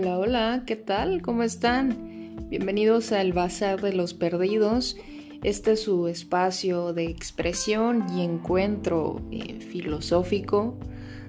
[0.00, 1.22] Hola, hola, ¿qué tal?
[1.22, 2.46] ¿Cómo están?
[2.50, 4.96] Bienvenidos al Bazar de los Perdidos.
[5.42, 10.78] Este es su espacio de expresión y encuentro eh, filosófico,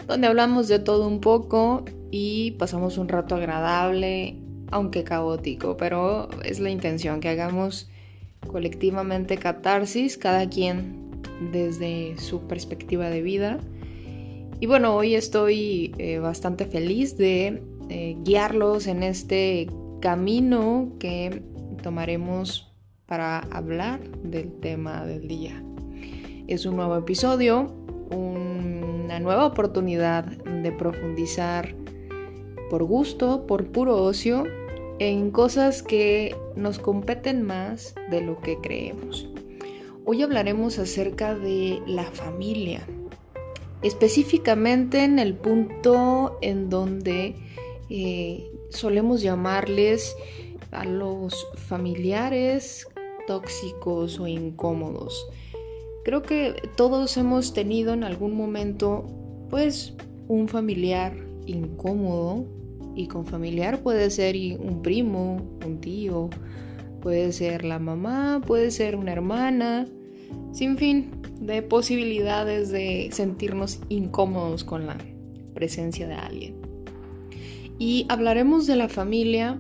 [0.06, 4.36] donde hablamos de todo un poco y pasamos un rato agradable,
[4.70, 7.90] aunque caótico, pero es la intención que hagamos
[8.46, 11.10] colectivamente catarsis, cada quien
[11.52, 13.58] desde su perspectiva de vida.
[14.60, 19.68] Y bueno, hoy estoy eh, bastante feliz de eh, guiarlos en este
[20.00, 21.42] camino que
[21.82, 22.72] tomaremos
[23.06, 25.64] para hablar del tema del día.
[26.48, 27.74] Es un nuevo episodio,
[28.12, 31.76] una nueva oportunidad de profundizar
[32.70, 34.44] por gusto, por puro ocio,
[35.00, 39.28] en cosas que nos competen más de lo que creemos.
[40.06, 42.86] Hoy hablaremos acerca de la familia,
[43.82, 47.36] específicamente en el punto en donde
[47.90, 50.16] eh, solemos llamarles
[50.72, 52.88] a los familiares
[53.28, 55.28] tóxicos o incómodos.
[56.04, 59.06] Creo que todos hemos tenido en algún momento
[59.50, 59.94] pues
[60.28, 61.16] un familiar
[61.46, 62.46] incómodo
[62.96, 66.30] y con familiar puede ser un primo, un tío,
[67.02, 69.88] puede ser la mamá, puede ser una hermana,
[70.52, 74.98] sin fin de posibilidades de sentirnos incómodos con la
[75.54, 76.59] presencia de alguien.
[77.80, 79.60] Y hablaremos de la familia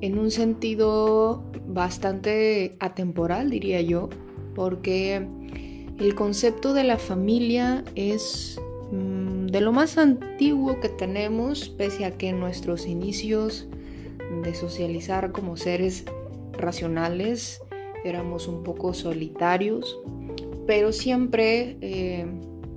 [0.00, 4.10] en un sentido bastante atemporal, diría yo,
[4.54, 5.26] porque
[5.98, 8.60] el concepto de la familia es
[8.90, 13.68] mm, de lo más antiguo que tenemos, pese a que nuestros inicios
[14.42, 16.04] de socializar como seres
[16.52, 17.62] racionales
[18.04, 19.98] éramos un poco solitarios,
[20.66, 22.26] pero siempre eh,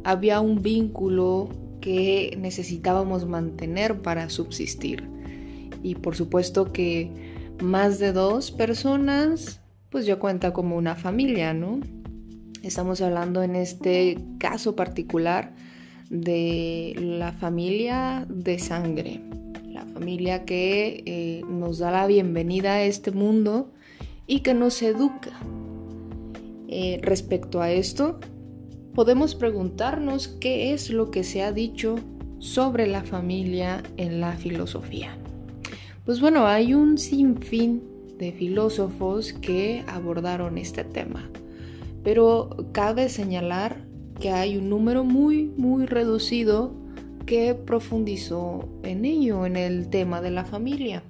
[0.03, 1.49] había un vínculo
[1.87, 5.07] que necesitábamos mantener para subsistir.
[5.83, 7.09] Y por supuesto que
[7.61, 11.79] más de dos personas, pues ya cuenta como una familia, ¿no?
[12.61, 15.55] Estamos hablando en este caso particular
[16.09, 19.21] de la familia de sangre,
[19.63, 23.71] la familia que eh, nos da la bienvenida a este mundo
[24.27, 25.31] y que nos educa.
[26.67, 28.19] Eh, respecto a esto,
[28.97, 31.97] podemos preguntarnos qué es lo que se ha dicho
[32.39, 35.15] sobre la familia en la filosofía.
[36.03, 37.83] Pues bueno, hay un sinfín
[38.17, 41.29] de filósofos que abordaron este tema,
[42.03, 43.85] pero cabe señalar
[44.19, 46.73] que hay un número muy, muy reducido
[47.27, 51.03] que profundizó en ello, en el tema de la familia.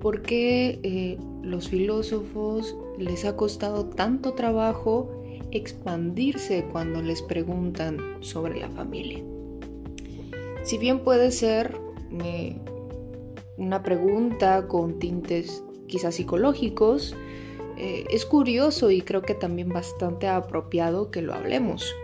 [0.00, 5.21] Porque eh, los filósofos les ha costado tanto trabajo
[5.52, 9.22] expandirse cuando les preguntan sobre la familia.
[10.64, 11.76] Si bien puede ser
[12.24, 12.56] eh,
[13.56, 17.14] una pregunta con tintes quizás psicológicos,
[17.76, 21.94] eh, es curioso y creo que también bastante apropiado que lo hablemos.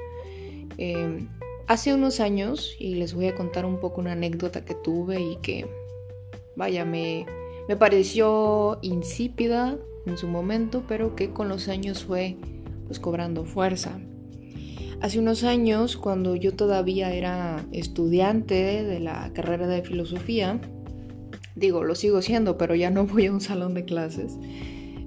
[0.77, 1.27] Eh,
[1.67, 5.37] hace unos años, y les voy a contar un poco una anécdota que tuve y
[5.37, 5.67] que,
[6.57, 7.27] vaya, me,
[7.69, 12.37] me pareció insípida en su momento, pero que con los años fue
[12.89, 14.01] pues cobrando fuerza.
[15.01, 20.61] Hace unos años, cuando yo todavía era estudiante de la carrera de filosofía,
[21.55, 24.37] digo, lo sigo siendo, pero ya no voy a un salón de clases,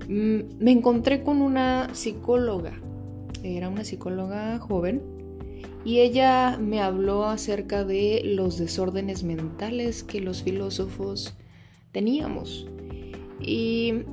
[0.07, 2.79] mm, me encontré con una psicóloga,
[3.43, 5.01] era una psicóloga joven,
[5.83, 11.33] y ella me habló acerca de los desórdenes mentales que los filósofos
[11.91, 12.67] teníamos.
[13.39, 14.03] Y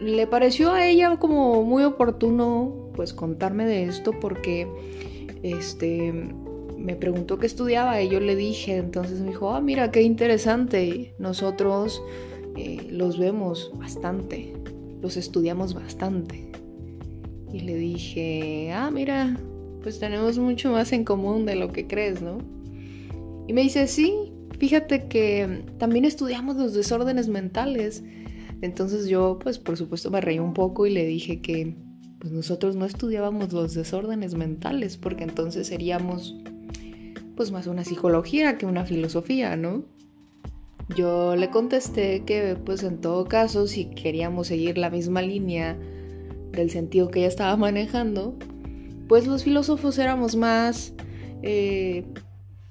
[0.00, 4.66] le pareció a ella como muy oportuno pues contarme de esto porque
[5.42, 6.12] este
[6.76, 11.14] me preguntó qué estudiaba y yo le dije, entonces me dijo, ah, mira, qué interesante,
[11.18, 12.02] nosotros
[12.56, 14.54] eh, los vemos bastante,
[15.02, 16.50] los estudiamos bastante.
[17.52, 19.36] Y le dije, ah, mira,
[19.82, 22.38] pues tenemos mucho más en común de lo que crees, ¿no?
[23.48, 28.02] Y me dice, sí, fíjate que también estudiamos los desórdenes mentales.
[28.62, 31.76] Entonces yo, pues por supuesto, me reí un poco y le dije que
[32.18, 36.36] pues nosotros no estudiábamos los desórdenes mentales, porque entonces seríamos
[37.36, 39.84] pues más una psicología que una filosofía, ¿no?
[40.96, 45.78] Yo le contesté que pues en todo caso, si queríamos seguir la misma línea
[46.52, 48.36] del sentido que ella estaba manejando,
[49.08, 50.94] pues los filósofos éramos más
[51.42, 52.04] eh,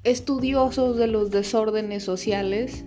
[0.04, 2.86] estudiosos de los desórdenes sociales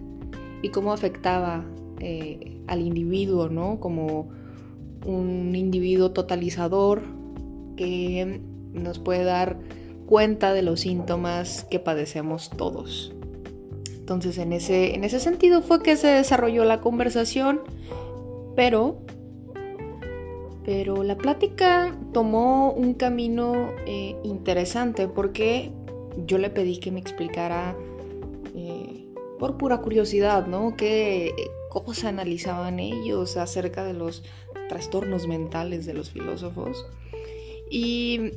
[0.63, 1.65] y cómo afectaba
[2.01, 3.81] eh, al individuo, ¿no?
[3.81, 4.29] Como
[5.07, 7.03] un individuo totalizador
[7.77, 8.41] que
[8.73, 9.59] nos puede dar
[10.07, 13.15] cuenta de los síntomas que padecemos todos.
[13.99, 17.61] Entonces en ese, en ese sentido fue que se desarrolló la conversación,
[18.57, 18.99] pero,
[20.65, 25.73] pero la plática tomó un camino eh, interesante porque
[26.27, 27.77] yo le pedí que me explicara
[28.57, 29.07] eh,
[29.39, 30.75] por pura curiosidad, ¿no?
[30.77, 31.35] ¿Qué
[31.69, 34.23] cosa analizaban ellos acerca de los
[34.69, 36.87] trastornos mentales de los filósofos?
[37.71, 38.33] Y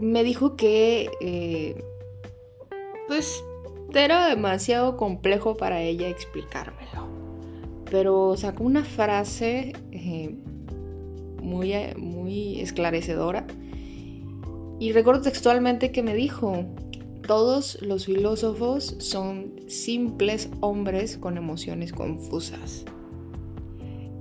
[0.00, 1.82] me dijo que, eh,
[3.06, 3.44] pues,
[3.94, 7.08] era demasiado complejo para ella explicármelo.
[7.90, 10.34] Pero sacó una frase eh,
[11.40, 13.46] muy, muy esclarecedora.
[14.80, 16.64] Y recuerdo textualmente que me dijo,
[17.26, 22.84] todos los filósofos son simples hombres con emociones confusas.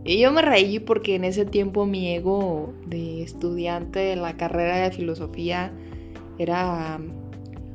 [0.06, 4.78] Y yo me reí porque en ese tiempo mi ego de estudiante de la carrera
[4.78, 5.72] de filosofía
[6.38, 7.00] era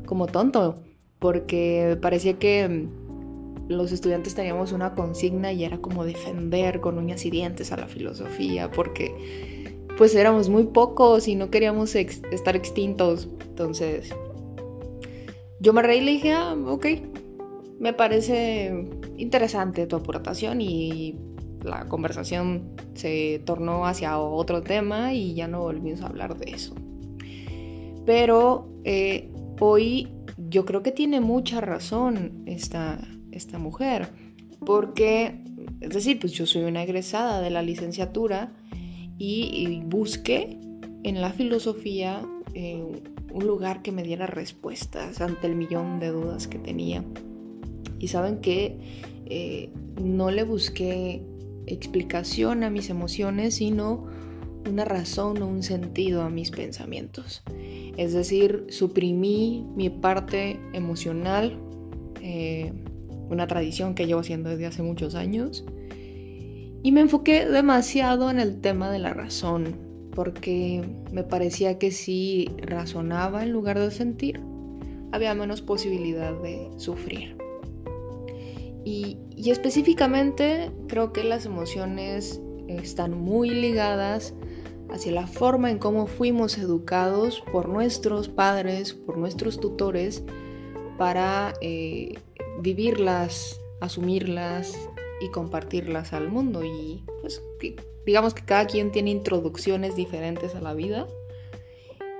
[0.05, 0.83] como tonto,
[1.19, 2.87] porque parecía que
[3.69, 7.87] los estudiantes teníamos una consigna y era como defender con uñas y dientes a la
[7.87, 9.15] filosofía, porque
[9.97, 13.29] pues éramos muy pocos y no queríamos estar extintos.
[13.49, 14.15] Entonces,
[15.61, 16.87] yo me reí y le dije, ah, ok,
[17.81, 21.17] me parece interesante tu aportación y
[21.63, 26.75] la conversación se tornó hacia otro tema y ya no volvimos a hablar de eso.
[28.07, 30.09] Pero eh, hoy
[30.49, 33.01] yo creo que tiene mucha razón esta,
[33.33, 34.09] esta mujer,
[34.65, 35.41] porque,
[35.81, 38.53] es decir, pues yo soy una egresada de la licenciatura
[39.19, 40.61] y, busqué
[41.03, 42.23] en la filosofía
[42.55, 43.03] eh,
[43.38, 47.05] un lugar que me diera respuestas ante el millón de dudas que tenía.
[47.99, 48.79] Y saben que
[49.26, 49.70] eh,
[50.02, 51.23] no le busqué
[51.67, 54.06] explicación a mis emociones, sino
[54.69, 57.43] una razón o un sentido a mis pensamientos.
[57.96, 61.58] Es decir, suprimí mi parte emocional,
[62.20, 62.73] eh,
[63.31, 65.64] una tradición que llevo haciendo desde hace muchos años,
[66.82, 69.88] y me enfoqué demasiado en el tema de la razón,
[70.19, 70.82] porque
[71.12, 74.41] me parecía que si razonaba en lugar de sentir,
[75.12, 77.37] había menos posibilidad de sufrir.
[78.85, 84.35] Y, específicamente creo que las emociones están muy ligadas
[84.91, 90.25] hacia la forma en cómo fuimos educados por nuestros padres, por nuestros tutores,
[90.99, 92.14] para eh,
[92.61, 94.76] vivirlas, asumirlas
[95.20, 96.65] y compartirlas al mundo.
[96.65, 97.43] Y pues
[98.06, 101.06] digamos que cada quien tiene introducciones diferentes a la vida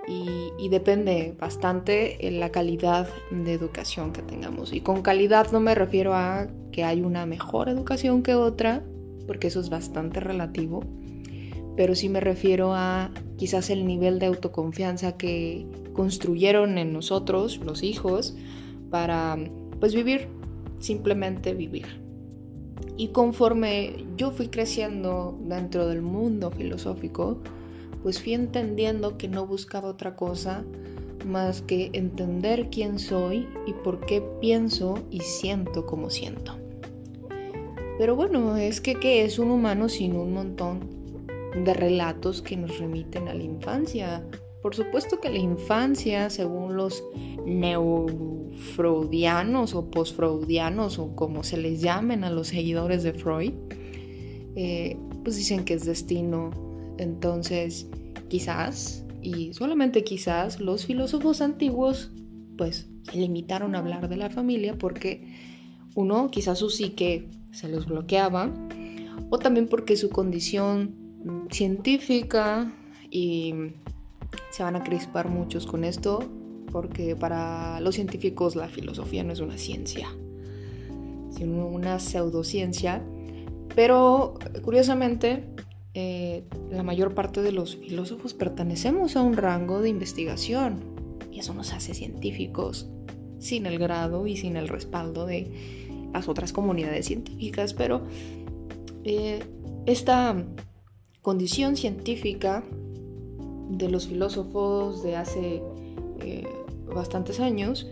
[0.09, 4.73] y, depende bastante en la calidad de educación que tengamos.
[4.73, 8.83] Y con calidad no me refiero a que hay una mejor educación que otra,
[9.27, 10.83] porque eso es bastante relativo,
[11.77, 17.83] pero sí me refiero a quizás el nivel de autoconfianza que construyeron en nosotros, los
[17.83, 18.37] hijos,
[18.91, 19.39] para
[19.81, 20.29] pues vivir,
[20.81, 22.08] simplemente vivir.
[22.99, 27.39] Y conforme yo fui creciendo dentro del mundo filosófico,
[28.03, 30.65] pues fui entendiendo que no buscaba otra cosa
[31.25, 36.57] más que entender quién soy y por qué pienso y siento como siento.
[37.99, 40.81] Pero bueno, es que ¿qué es un humano sin un montón
[41.65, 44.25] de relatos que nos remiten a la infancia?
[44.63, 47.05] Por supuesto que la infancia, según los
[47.47, 53.53] neofreudianos o postfreudianos o como se les llamen a los seguidores de Freud,
[54.57, 56.51] eh, pues dicen que es destino.
[56.99, 57.89] Entonces,
[58.29, 62.11] quizás, y solamente quizás, los filósofos antiguos,
[62.57, 65.37] pues, se limitaron a hablar de la familia porque,
[65.95, 68.53] uno, quizás su psique se los bloqueaba,
[69.31, 70.97] o también porque su condición
[71.51, 72.75] científica,
[73.11, 73.55] y
[74.51, 76.25] se van a crispar muchos con esto,
[76.71, 80.09] porque para los científicos la filosofía no es una ciencia,
[81.31, 83.03] sino una pseudociencia.
[83.75, 85.45] Pero curiosamente,
[85.95, 90.81] eh, la mayor parte de los filósofos pertenecemos a un rango de investigación
[91.31, 92.89] y eso nos hace científicos
[93.39, 95.51] sin el grado y sin el respaldo de
[96.13, 98.03] las otras comunidades científicas, pero
[99.05, 99.41] eh,
[99.87, 100.45] esta
[101.23, 102.65] condición científica
[103.69, 105.63] de los filósofos de hace
[106.21, 106.47] eh,
[106.95, 107.87] bastantes años,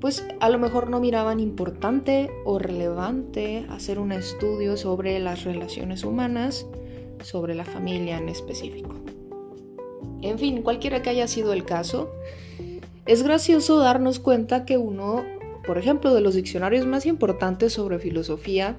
[0.00, 6.04] pues a lo mejor no miraban importante o relevante hacer un estudio sobre las relaciones
[6.04, 6.66] humanas
[7.22, 8.94] sobre la familia en específico.
[10.22, 12.10] En fin, cualquiera que haya sido el caso,
[13.06, 15.24] es gracioso darnos cuenta que uno,
[15.66, 18.78] por ejemplo, de los diccionarios más importantes sobre filosofía,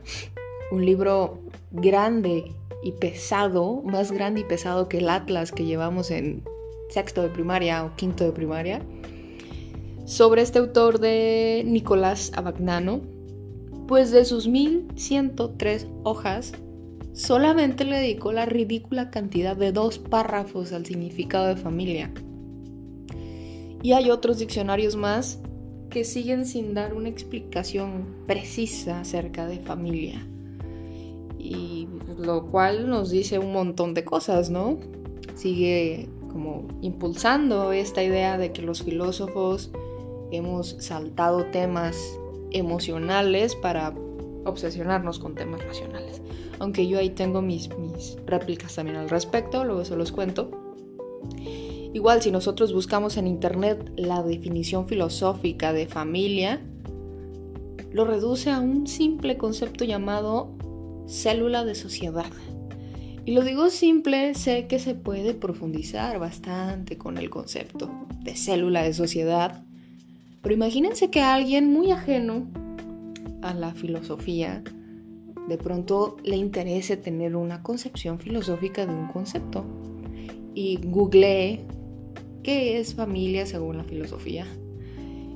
[0.72, 1.40] un libro
[1.72, 2.54] grande
[2.84, 6.44] y pesado, más grande y pesado que el Atlas que llevamos en
[6.90, 8.82] sexto de primaria o quinto de primaria,
[10.06, 13.02] sobre este autor de Nicolás Abagnano,
[13.88, 16.54] pues de sus 1103 hojas,
[17.14, 22.12] solamente le dedicó la ridícula cantidad de dos párrafos al significado de familia.
[23.84, 25.40] Y hay otros diccionarios más
[25.90, 30.26] que siguen sin dar una explicación precisa acerca de familia.
[31.44, 31.88] Y
[32.20, 34.78] lo cual nos dice un montón de cosas, ¿no?
[35.36, 39.72] Sigue como impulsando esta idea de que los filósofos
[40.32, 41.98] hemos saltado temas
[42.52, 43.94] emocionales para
[44.46, 46.22] obsesionarnos con temas racionales.
[46.60, 50.52] Aunque yo ahí tengo mis, mis réplicas también al respecto, luego se los cuento.
[51.94, 56.62] Igual si nosotros buscamos en internet la definición filosófica de familia,
[57.92, 60.56] lo reduce a un simple concepto llamado
[61.12, 62.32] célula de sociedad.
[63.26, 67.92] Y lo digo simple, sé que se puede profundizar bastante con el concepto
[68.24, 69.64] de célula de sociedad,
[70.42, 72.48] pero imagínense que alguien muy ajeno
[73.42, 74.64] a la filosofía
[75.48, 79.66] de pronto le interese tener una concepción filosófica de un concepto
[80.56, 81.60] y googlee
[82.42, 84.48] qué es familia según la filosofía.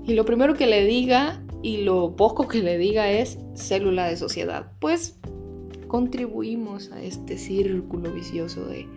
[0.08, 4.18] Y lo primero que le diga y lo poco que le diga es célula de
[4.18, 4.72] sociedad.
[4.80, 5.18] Pues
[5.88, 8.88] contribuimos a este círculo vicioso de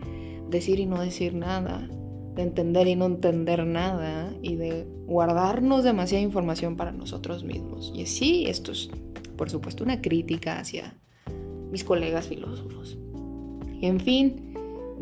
[0.51, 1.89] decir y no decir nada,
[2.35, 7.93] de entender y no entender nada y de guardarnos demasiada información para nosotros mismos.
[7.95, 8.91] Y sí, esto es
[9.37, 10.95] por supuesto una crítica hacia
[11.71, 12.99] mis colegas filósofos.
[13.81, 14.55] En fin,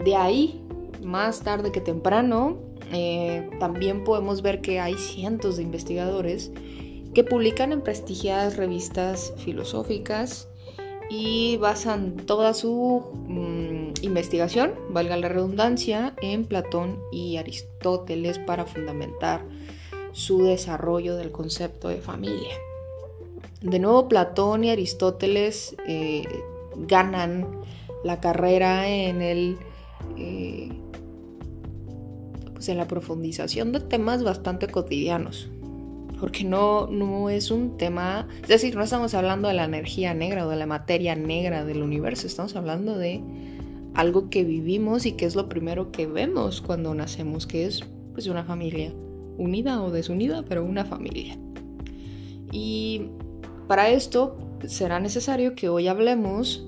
[0.05, 0.62] de ahí,
[1.02, 2.59] más tarde que temprano,
[2.93, 6.52] eh, también podemos ver que hay cientos de investigadores
[7.14, 10.49] que publican en prestigiadas revistas filosóficas
[11.08, 19.44] y basan toda su mm, investigación, valga la redundancia, en Platón y Aristóteles para fundamentar
[20.12, 22.54] su desarrollo del concepto de familia.
[23.60, 26.25] De nuevo, Platón y Aristóteles eh,
[26.76, 27.46] ganan
[28.04, 29.58] la carrera en el
[30.16, 30.70] eh,
[32.52, 35.48] pues en la profundización de temas bastante cotidianos
[36.20, 40.46] porque no, no es un tema, es decir, no estamos hablando de la energía negra
[40.46, 43.23] o de la materia negra del universo, estamos hablando de
[43.94, 47.80] algo que vivimos y que es lo primero que vemos cuando nacemos, que es
[48.12, 48.92] pues una familia
[49.38, 51.37] unida o desunida, pero una familia.
[52.52, 53.08] Y
[53.68, 56.66] para esto será necesario que hoy hablemos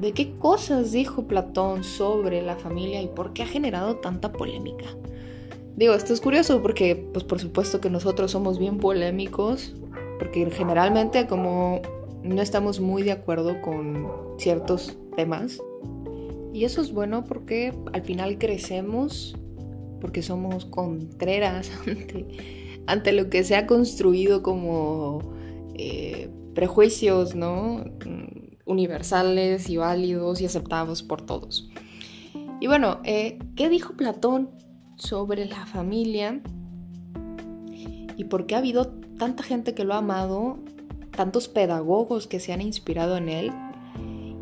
[0.00, 4.86] de qué cosas dijo Platón sobre la familia y por qué ha generado tanta polémica.
[5.76, 9.74] Digo, esto es curioso porque, pues por supuesto que nosotros somos bien polémicos,
[10.18, 11.82] porque generalmente como
[12.22, 15.60] no estamos muy de acuerdo con ciertos temas.
[16.54, 19.36] Y eso es bueno porque al final crecemos,
[20.00, 21.70] porque somos contreras
[22.86, 25.20] ante, lo que se ha construido como
[25.74, 27.84] eh, prejuicios, ¿no?
[28.64, 31.68] Universales y válidos y aceptados por todos.
[32.62, 34.48] Y bueno, eh, ¿qué dijo Platón
[34.96, 36.40] sobre la familia
[38.16, 38.86] y por qué ha habido
[39.18, 40.58] tanta gente que lo ha amado,
[41.10, 43.52] tantos pedagogos que se han inspirado en él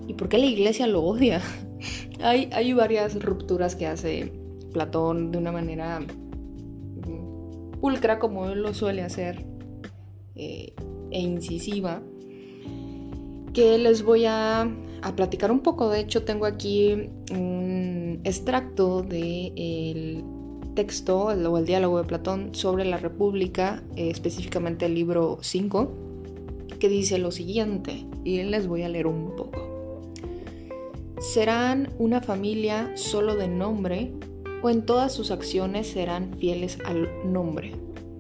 [0.07, 1.41] y por qué la iglesia lo odia.
[2.23, 4.33] hay, hay varias rupturas que hace
[4.73, 9.47] Platón de una manera mm, pulcra como él lo suele hacer
[10.35, 10.75] eh,
[11.11, 12.03] e incisiva
[13.53, 14.63] que les voy a,
[15.03, 15.89] a, platicar un poco.
[15.89, 20.25] De hecho, tengo aquí un extracto de el
[20.75, 25.91] texto o el diálogo de Platón sobre la República, eh, específicamente el libro 5,
[26.79, 30.13] que dice lo siguiente, y les voy a leer un poco.
[31.21, 34.13] ¿Serán una familia solo de nombre
[34.63, 37.73] o en todas sus acciones serán fieles al nombre?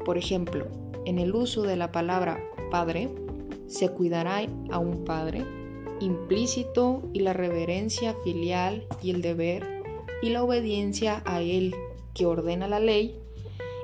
[0.04, 0.66] Por ejemplo,
[1.04, 3.10] en el uso de la palabra padre,
[3.66, 5.44] se cuidará a un padre
[6.00, 9.82] implícito y la reverencia filial y el deber
[10.22, 11.74] y la obediencia a él
[12.14, 13.18] que ordena la ley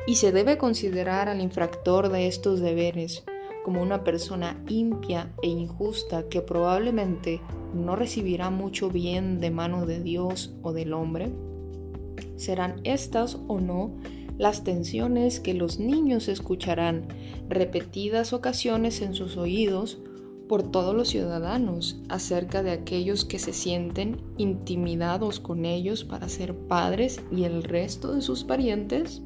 [0.07, 3.25] y se debe considerar al infractor de estos deberes
[3.65, 7.41] como una persona impia e injusta que probablemente
[7.75, 11.31] no recibirá mucho bien de mano de Dios o del hombre?
[12.37, 13.99] ¿Serán estas o no
[14.39, 17.07] las tensiones que los niños escucharán
[17.49, 20.01] repetidas ocasiones en sus oídos
[20.51, 26.57] por todos los ciudadanos acerca de aquellos que se sienten intimidados con ellos para ser
[26.57, 29.23] padres y el resto de sus parientes?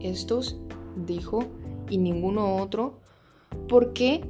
[0.00, 0.60] Estos,
[1.06, 1.46] dijo,
[1.88, 2.98] y ninguno otro,
[3.70, 4.20] ¿por qué?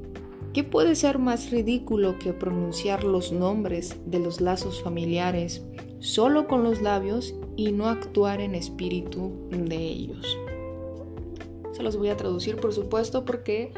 [0.52, 5.64] ¿Qué puede ser más ridículo que pronunciar los nombres de los lazos familiares
[5.98, 10.38] solo con los labios y no actuar en espíritu de ellos?
[11.72, 13.72] Se los voy a traducir, por supuesto, porque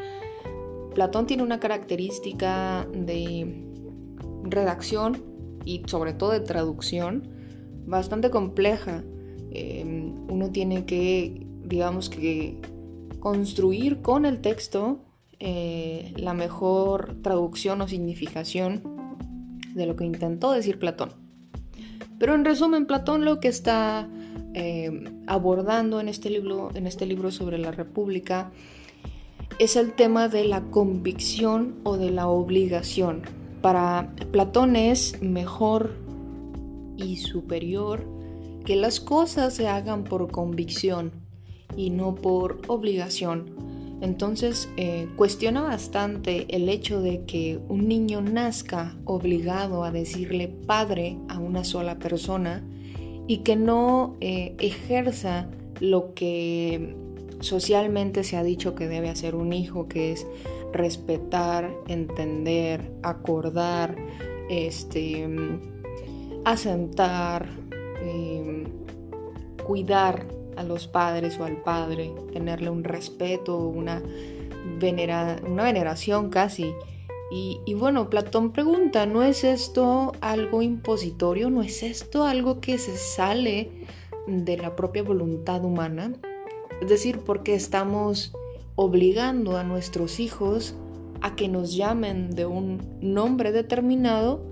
[0.93, 3.65] Platón tiene una característica de
[4.43, 5.23] redacción
[5.63, 7.29] y sobre todo de traducción
[7.85, 9.03] bastante compleja.
[9.51, 12.59] Em, uno tiene que, digamos que,
[13.19, 15.05] construir con el texto
[15.39, 18.81] eh, la mejor traducción o significación
[19.73, 21.11] de lo que intentó decir Platón.
[22.19, 24.07] Pero en resumen, Platón lo que está
[24.53, 28.51] em, abordando en este, libro, en este libro sobre la República
[29.59, 33.23] es el tema de la convicción o de la obligación.
[33.61, 35.95] Para Platón es mejor
[36.97, 38.05] y superior
[38.65, 41.11] que las cosas se hagan por convicción
[41.75, 43.71] y no por obligación.
[44.01, 51.17] Entonces eh, cuestiona bastante el hecho de que un niño nazca obligado a decirle padre
[51.29, 52.63] a una sola persona
[53.27, 55.47] y que no eh, ejerza
[55.79, 56.95] lo que
[57.41, 60.25] socialmente se ha dicho que debe hacer un hijo, que es
[60.71, 63.95] respetar, entender, acordar,
[64.49, 65.27] este,
[66.45, 67.47] asentar,
[68.01, 68.65] em,
[69.65, 70.25] cuidar
[70.57, 74.01] a los padres o al padre, tenerle un respeto, una,
[75.47, 76.73] una veneración casi.
[77.33, 81.49] Y, bueno, Platón pregunta, ¿no es esto algo impositorio?
[81.49, 83.71] ¿No es esto algo que se sale
[84.27, 86.11] de la propia voluntad humana?
[86.81, 88.33] Es decir, porque estamos
[88.75, 90.75] obligando a nuestros hijos
[91.21, 94.43] a que nos llamen de un nombre determinado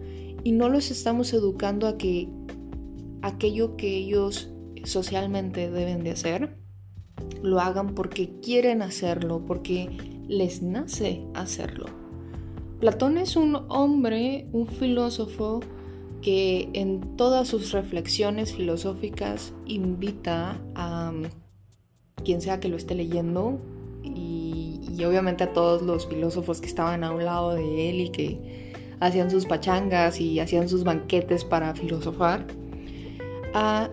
[0.44, 2.30] y no los estamos educando a que
[3.22, 4.50] aquello que ellos
[4.84, 6.58] socialmente deben de hacer,
[7.42, 9.90] lo hagan porque quieren hacerlo, porque
[10.28, 11.88] les nace hacerlo.
[12.80, 15.60] Platón es un hombre, un filósofo
[16.22, 21.12] que en todas sus reflexiones filosóficas invita a
[22.24, 23.60] quien sea que lo esté leyendo
[24.04, 28.74] y, obviamente a todos los filósofos que estaban a un lado de él y que
[29.00, 32.46] hacían sus pachangas y hacían sus banquetes para filosofar,
[33.54, 33.90] a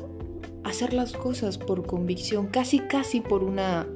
[0.64, 3.86] hacer las cosas por convicción, casi casi por una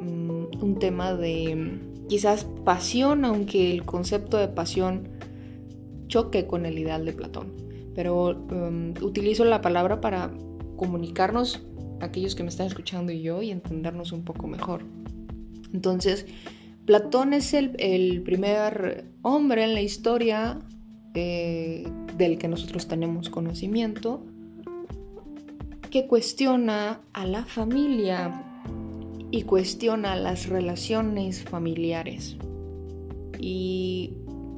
[0.00, 5.08] mm, un tema de quizás pasión, aunque el concepto de pasión
[6.06, 7.52] choque con el ideal de Platón.
[7.94, 10.30] Pero um, utilizo la palabra para
[10.76, 11.62] comunicarnos
[12.00, 14.82] aquellos que me están escuchando y yo y entendernos un poco mejor.
[15.72, 16.26] Entonces,
[16.84, 20.60] Platón es el, primer hombre en la historia
[21.14, 24.22] eh, del que nosotros tenemos conocimiento
[25.90, 28.44] que cuestiona a la familia
[29.30, 32.36] y cuestiona las relaciones familiares.
[33.38, 34.12] Y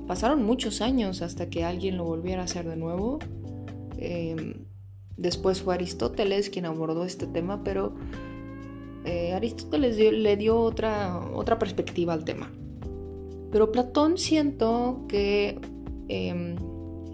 [0.07, 3.19] pasaron muchos años hasta que alguien lo volviera a hacer de nuevo.
[3.99, 4.68] Em,
[5.19, 7.93] Después fue Aristóteles quien abordó este tema, pero
[9.05, 12.53] eh, Aristóteles le dio otra, otra perspectiva al tema.
[13.51, 15.59] Pero Platón siento que
[16.09, 16.57] em,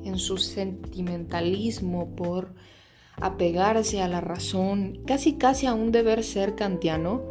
[0.05, 2.55] en su sentimentalismo por
[3.21, 7.23] apegarse a la razón, casi casi a un deber ser kantiano,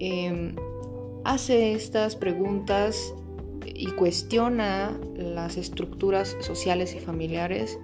[0.00, 0.54] em,
[1.24, 3.14] hace estas preguntas
[3.64, 7.78] y cuestiona las estructuras sociales y familiares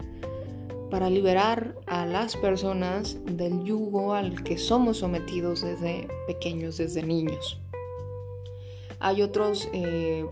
[0.91, 7.61] para liberar a las personas del yugo al que somos sometidos desde pequeños, desde niños.
[8.99, 10.27] Hay otros eh,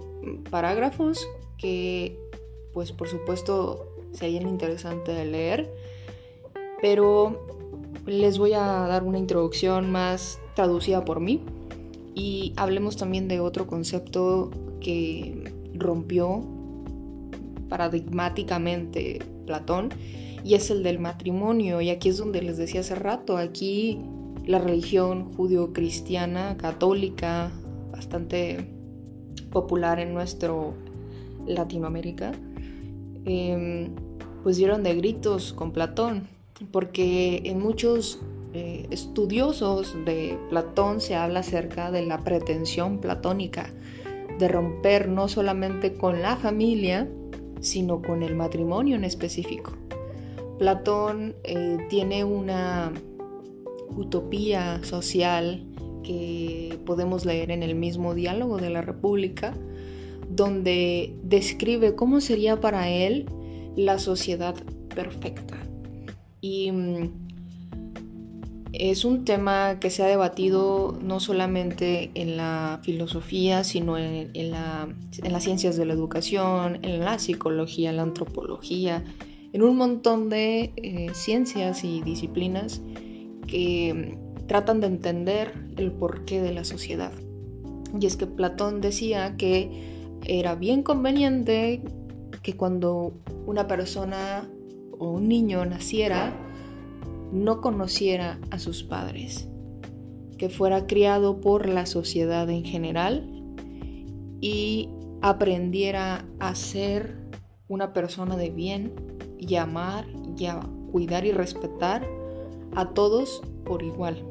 [0.50, 2.18] parágrafos que,
[2.74, 5.74] pues por supuesto, serían interesantes de leer,
[6.82, 7.46] pero
[8.06, 11.42] les voy a dar una introducción más traducida por mí
[12.14, 16.44] y hablemos también de otro concepto que rompió
[17.68, 19.88] paradigmáticamente Platón
[20.44, 21.80] y es el del matrimonio.
[21.80, 23.98] Y aquí es donde les decía hace rato, aquí
[24.46, 27.50] la religión judío-cristiana, católica,
[27.90, 28.70] bastante
[29.50, 30.74] popular en nuestro
[31.46, 32.32] Latinoamérica,
[33.24, 33.90] em,
[34.42, 36.28] pues dieron de gritos con Platón,
[36.70, 38.20] porque en muchos
[38.54, 43.70] eh, estudiosos de Platón se habla acerca de la pretensión platónica,
[44.38, 47.08] de romper no solamente con la familia,
[47.60, 49.72] sino con el matrimonio en específico.
[50.58, 52.92] Platón eh, tiene una
[53.96, 55.64] utopía social
[56.02, 59.54] que podemos leer en el mismo diálogo de la República,
[60.30, 63.26] donde describe cómo sería para él
[63.76, 64.54] la sociedad
[64.94, 65.56] perfecta.
[66.40, 67.27] Y mm,
[68.72, 74.50] es un tema que se ha debatido no solamente en la filosofía, sino en, en
[74.50, 79.04] las ciencias de la educación, en la psicología, en la antropología,
[79.52, 82.82] en un montón de eh, ciencias y disciplinas
[83.46, 87.12] que tratan de entender el porqué de la sociedad.
[87.98, 91.82] Y es que Platón decía que era bien conveniente
[92.42, 93.14] que cuando
[93.46, 94.48] una persona
[94.98, 96.47] o un niño naciera,
[97.32, 99.48] no conociera a sus padres,
[100.36, 103.28] que fuera criado por la sociedad en general
[104.40, 104.88] y
[105.20, 107.16] aprendiera a ser
[107.68, 108.92] una persona de bien
[109.38, 110.60] y amar y a
[110.90, 112.08] cuidar y respetar
[112.74, 114.24] a todos por igual.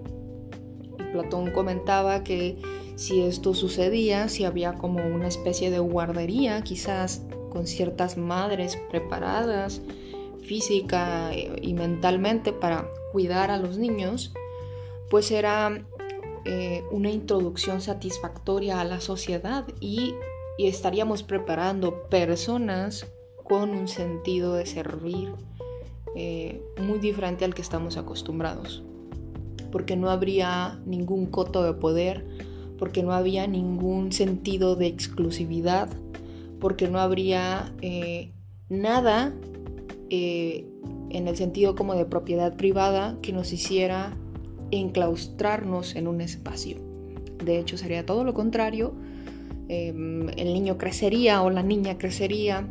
[1.12, 2.58] Platón comentaba que
[2.96, 9.82] si esto sucedía, si había como una especie de guardería, quizás con ciertas madres preparadas
[10.48, 11.32] física
[11.62, 14.34] y mentalmente para cuidar a los niños,
[15.10, 15.86] pues era
[16.50, 20.16] eh, una introducción satisfactoria a la sociedad y,
[20.58, 23.06] estaríamos preparando personas
[23.44, 25.32] con un sentido de servir
[26.16, 28.82] eh, muy diferente al que estamos acostumbrados,
[29.72, 32.26] porque no habría ningún coto de poder,
[32.80, 35.90] porque no había ningún sentido de exclusividad,
[36.60, 38.32] porque no habría eh,
[38.70, 39.34] nada
[40.10, 44.18] en el sentido como de propiedad privada que nos hiciera
[44.72, 46.78] enclaustrarnos en un espacio.
[47.44, 48.94] De hecho, sería todo lo contrario.
[49.70, 52.68] Em, el niño crecería o la niña crecería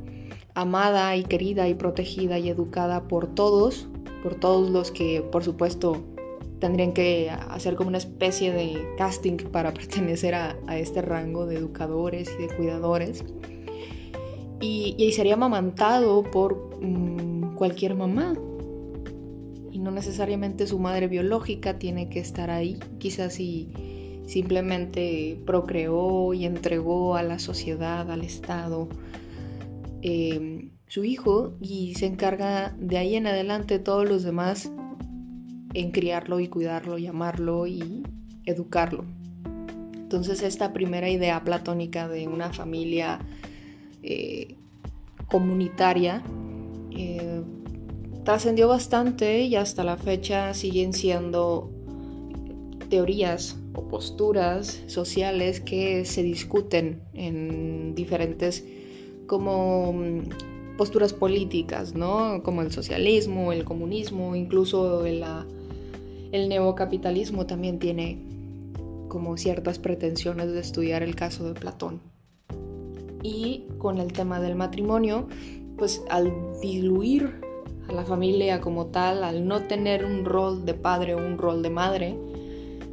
[0.54, 3.88] amada y querida y protegida y educada por todos,
[4.22, 6.02] por todos los que, por supuesto,
[6.58, 12.30] tendrían que hacer como una especie de casting para pertenecer a, este rango de educadores
[12.38, 13.24] y de cuidadores.
[14.60, 18.34] Y, sería amamantado por mm, cualquier mamá,
[19.70, 22.78] y no necesariamente su madre biológica tiene que estar ahí.
[22.98, 23.68] Quizás si
[24.26, 28.88] simplemente procreó y entregó a la sociedad, al Estado,
[30.02, 34.70] em, su hijo y se encarga de ahí en adelante todos los demás
[35.74, 38.02] en criarlo y cuidarlo y amarlo y
[38.46, 39.04] educarlo.
[39.94, 43.18] Entonces esta primera idea platónica de una familia
[44.02, 44.56] eh,
[45.28, 46.22] comunitaria
[46.90, 47.42] eh,
[48.24, 51.70] trascendió bastante y hasta la fecha siguen siendo
[52.88, 58.64] teorías o posturas sociales que se discuten en diferentes
[59.26, 62.42] como mm, posturas políticas, ¿no?
[62.42, 65.24] Como el socialismo, el comunismo, incluso el,
[66.32, 68.18] el neocapitalismo también tiene
[69.08, 72.00] como ciertas pretensiones de estudiar el caso de Platón.
[73.26, 75.26] Y con el tema del matrimonio,
[75.76, 77.40] pues al diluir
[77.88, 81.60] a la familia como tal, al no tener un rol de padre o un rol
[81.60, 82.16] de madre,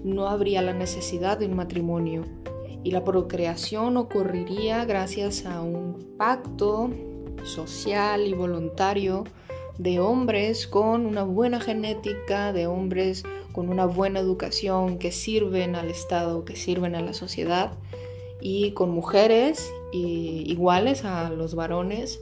[0.04, 2.24] no habría la necesidad de un matrimonio.
[2.84, 6.90] Y la procreación ocurriría gracias a un pacto
[7.44, 9.26] social y voluntario
[9.78, 15.92] de hombres con una buena genética, de hombres con una buena educación que sirven al
[15.92, 17.78] Estado, que sirven a la sociedad,
[18.46, 22.20] y con mujeres iguales a los varones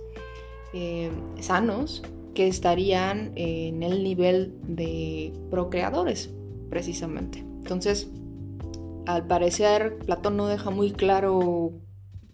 [0.72, 2.04] eh, sanos
[2.36, 6.30] que estarían en el nivel de procreadores,
[6.70, 7.40] precisamente.
[7.40, 8.08] Entonces,
[9.08, 11.72] al parecer, Platón no deja muy claro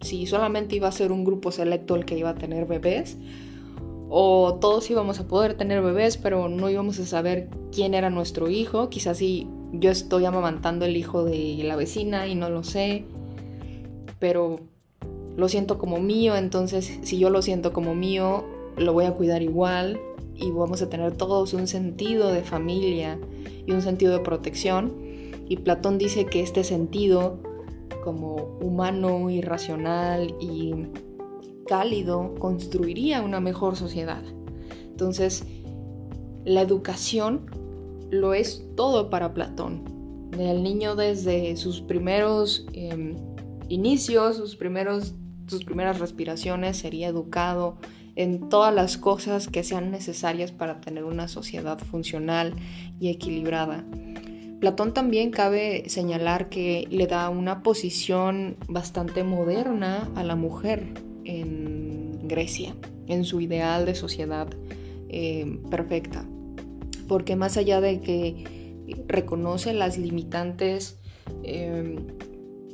[0.02, 3.16] si solamente iba a ser un grupo selecto el que iba a tener bebés,
[4.10, 8.50] o todos íbamos a poder tener bebés, pero no íbamos a saber quién era nuestro
[8.50, 8.90] hijo.
[8.90, 13.06] Quizás si yo estoy amamantando el hijo de la vecina y no lo sé,
[14.18, 14.60] pero
[15.36, 18.44] lo siento como mío, entonces si yo lo siento como mío,
[18.76, 20.00] lo voy a cuidar igual
[20.34, 23.18] y vamos a tener todos un sentido de familia
[23.66, 24.92] y un sentido de protección.
[25.48, 27.38] Y Platón dice que este sentido
[28.04, 30.86] como humano, irracional y
[31.66, 34.22] cálido construiría una mejor sociedad.
[34.90, 35.44] Entonces,
[36.44, 37.46] la educación
[38.10, 39.82] lo es todo para Platón.
[40.38, 43.16] El niño desde sus primeros em,
[43.68, 45.14] inicios, sus, primeros,
[45.46, 47.76] sus primeras respiraciones, sería educado
[48.16, 52.54] en todas las cosas que sean necesarias para tener una sociedad funcional
[52.98, 53.84] y equilibrada.
[54.60, 62.26] Platón también cabe señalar que le da una posición bastante moderna a la mujer en
[62.26, 62.74] Grecia,
[63.06, 64.48] en su ideal de sociedad
[65.08, 66.24] eh, perfecta,
[67.06, 68.74] porque más allá de que
[69.06, 70.98] reconoce las limitantes
[71.44, 71.96] eh,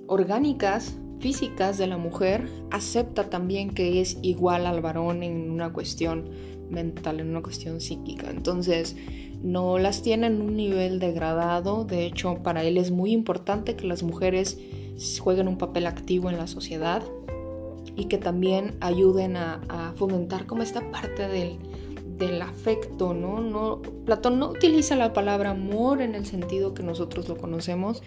[0.06, 6.28] orgánicas físicas de la mujer, acepta también que es igual al varón en una cuestión
[6.70, 8.30] mental, en una cuestión psíquica.
[8.30, 8.96] Entonces,
[9.42, 11.84] no las tiene en un nivel degradado.
[11.84, 14.58] De hecho, para él es muy importante que las mujeres
[15.20, 17.02] jueguen un papel activo en la sociedad
[17.96, 21.58] y que también ayuden a, fomentar como esta parte del,
[22.40, 23.12] afecto.
[23.12, 23.82] ¿no?
[24.06, 28.02] Platón no utiliza la palabra amor en el sentido que nosotros lo conocemos,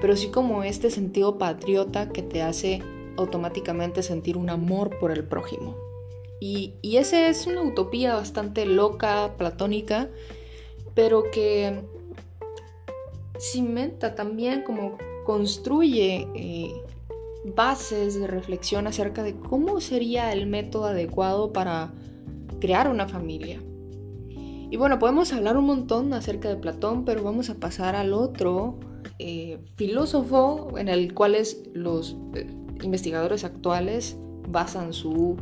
[0.00, 2.82] pero sí como este sentido patriota que te hace
[3.16, 5.76] automáticamente sentir un amor por el prójimo.
[6.40, 10.08] Y, y esa es una utopía bastante loca, platónica,
[10.94, 11.82] pero que
[13.38, 16.72] cimenta también como construye eh,
[17.44, 21.92] bases de reflexión acerca de cómo sería el método adecuado para
[22.60, 23.62] crear una familia.
[24.70, 28.78] Y bueno, podemos hablar un montón acerca de Platón, pero vamos a pasar al otro
[29.22, 31.36] eh, filósofo en el cual
[31.74, 32.46] los eh,
[32.82, 34.16] investigadores actuales
[34.48, 35.36] basan su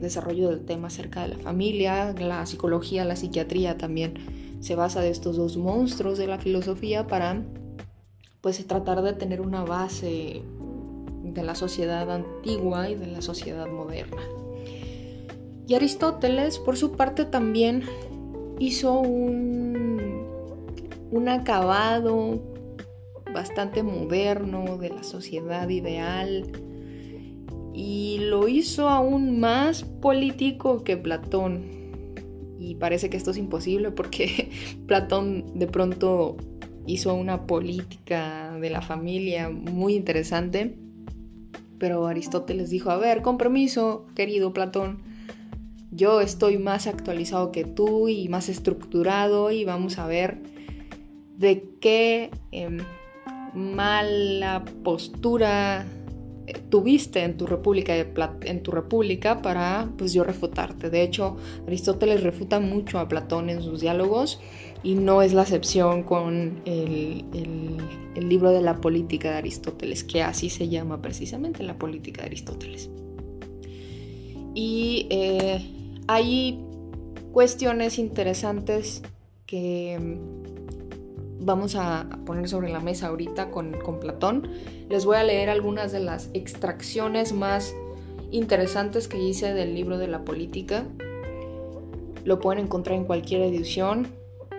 [0.00, 4.14] desarrollo del tema acerca de la familia, la psicología, la psiquiatría también
[4.60, 7.42] se basa de estos dos monstruos de la filosofía para
[8.40, 10.42] pues tratar de tener una base
[11.22, 14.22] de la sociedad antigua y de la sociedad moderna.
[15.66, 17.82] Y Aristóteles, por su parte, también
[18.58, 20.26] hizo un,
[21.10, 22.40] un acabado
[23.34, 26.50] bastante moderno de la sociedad ideal
[27.74, 31.64] y lo hizo aún más político que Platón.
[32.58, 34.50] Y parece que esto es imposible porque
[34.86, 36.36] Platón de pronto
[36.86, 40.78] hizo una política de la familia muy interesante,
[41.78, 45.02] pero Aristóteles dijo, a ver, compromiso, querido Platón,
[45.90, 50.38] yo estoy más actualizado que tú y más estructurado y vamos a ver
[51.36, 52.78] de qué em,
[53.54, 55.86] mala postura
[56.68, 60.90] tuviste en tu república, en tu república para pues yo refutarte.
[60.90, 61.36] De hecho,
[61.66, 64.40] Aristóteles refuta mucho a Platón en sus diálogos
[64.82, 67.24] y no es la excepción con el,
[68.14, 72.90] libro de la política de Aristóteles, que así se llama precisamente la política de Aristóteles.
[74.54, 75.60] Y eh,
[76.06, 76.62] hay
[77.32, 79.02] cuestiones interesantes
[79.46, 80.18] que
[81.44, 84.48] vamos a poner sobre la mesa ahorita con, con Platón.
[84.88, 87.74] Les voy a leer algunas de las extracciones más
[88.30, 90.84] interesantes que hice del libro de la política.
[92.24, 94.08] Lo pueden encontrar en cualquier edición.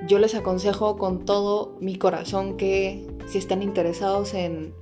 [0.08, 4.74] Yo les aconsejo con todo mi corazón que si están interesados en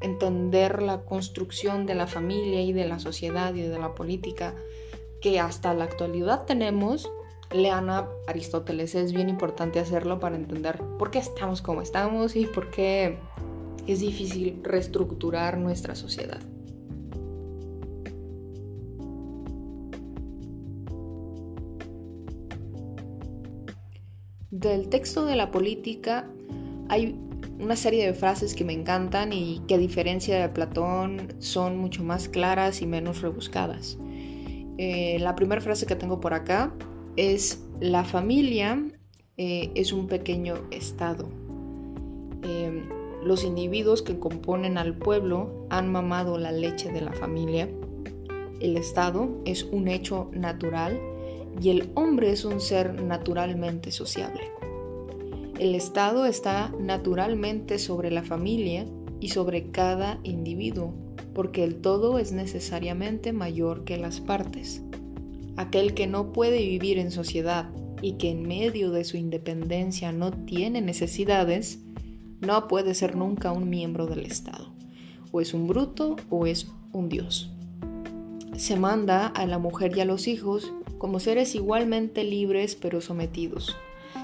[0.00, 4.54] entender la construcción de la familia y de la sociedad y de la política
[5.20, 7.10] que hasta la actualidad tenemos,
[7.50, 8.94] lean a Aristóteles.
[8.94, 13.18] Es bien importante hacerlo para entender por qué estamos como estamos y por qué
[13.86, 16.40] es difícil reestructurar nuestra sociedad.
[24.50, 26.26] Del texto de la política
[26.88, 27.16] hay
[27.60, 32.02] una serie de frases que me encantan y que a diferencia de Platón son mucho
[32.02, 33.98] más claras y menos rebuscadas.
[34.78, 36.72] Eh, la primera frase que tengo por acá
[37.18, 38.80] es la familia
[39.36, 41.28] eh, es un pequeño estado.
[42.44, 42.84] Em,
[43.24, 47.68] los individuos que componen al pueblo han mamado la leche de la familia.
[48.60, 51.00] El estado es un hecho natural
[51.60, 54.52] y el hombre es un ser naturalmente sociable.
[55.58, 58.86] El estado está naturalmente sobre la familia
[59.18, 60.94] y sobre cada individuo,
[61.34, 64.84] porque el todo es necesariamente mayor que las partes.
[65.58, 67.68] Aquel que no puede vivir en sociedad
[68.00, 71.80] y que en medio de su independencia no tiene necesidades,
[72.40, 74.72] no puede ser nunca un miembro del Estado.
[75.32, 77.50] O es un bruto o es un dios.
[78.56, 83.76] Se manda a la mujer y a los hijos como seres igualmente libres pero sometidos,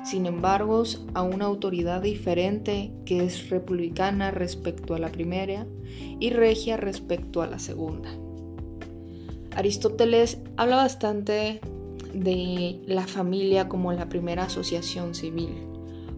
[0.04, 5.66] sin embargo a una autoridad diferente que es republicana respecto a la primera
[6.20, 8.23] y regia respecto a la segunda.
[9.54, 11.60] Aristóteles habla bastante
[12.12, 15.54] de la familia como la primera asociación civil,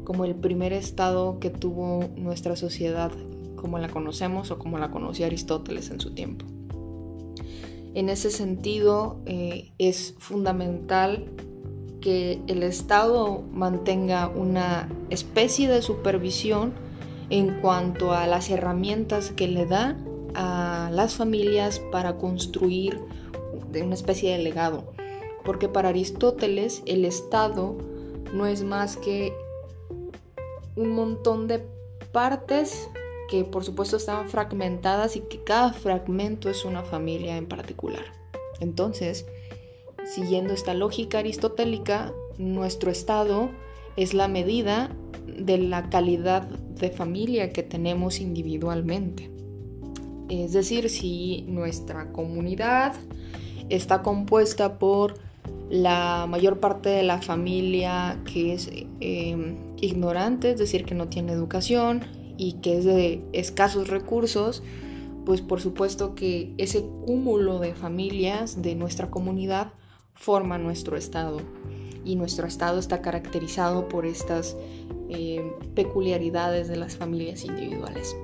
[0.05, 3.12] como el primer estado que tuvo nuestra sociedad
[3.57, 6.46] como la conocemos o como la conocía Aristóteles en su tiempo.
[7.94, 11.25] En ese sentido, eh, es fundamental
[12.03, 16.75] que el Estado mantenga una especie de supervisión
[17.31, 19.96] en cuanto a las herramientas que le da
[20.35, 23.01] a las familias para construir
[23.82, 24.92] una especie de legado,
[25.44, 27.76] porque para Aristóteles el Estado
[28.32, 29.32] no es más que
[30.74, 31.64] un montón de
[32.12, 32.88] partes
[33.28, 38.04] que por supuesto están fragmentadas y que cada fragmento es una familia en particular.
[38.60, 39.26] Entonces,
[40.04, 43.50] siguiendo esta lógica aristotélica, nuestro estado
[43.96, 44.90] es la medida
[45.26, 49.30] de la calidad de familia que tenemos individualmente.
[50.28, 52.94] Es decir, si nuestra comunidad
[53.68, 55.14] está compuesta por
[55.70, 61.33] la mayor parte de la familia que es em, ignorante, es decir, que no tiene
[61.33, 62.02] educación,
[62.37, 64.62] y que es de escasos recursos,
[65.24, 69.72] pues por supuesto que ese cúmulo de familias de nuestra comunidad
[70.14, 71.40] forma nuestro estado
[72.05, 74.57] y nuestro estado está caracterizado por estas
[75.09, 78.16] eh, peculiaridades de las familias individuales.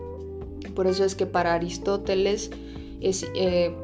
[0.75, 2.51] Por eso es que para Aristóteles
[3.01, 3.75] es eh,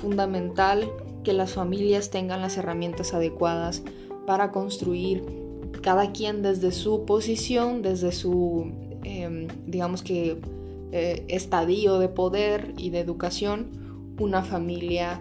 [0.00, 0.90] fundamental
[1.24, 3.82] que las familias tengan las herramientas adecuadas
[4.26, 5.24] para construir
[5.82, 10.40] cada quien desde su posición, desde su, em, digamos que,
[10.92, 15.20] eh, estadio de poder y de educación, una familia